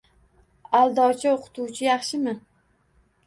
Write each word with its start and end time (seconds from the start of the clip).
Aldovchi 0.77 1.29
o'qituvchi 1.33 1.87
yaxshimi? 1.89 2.35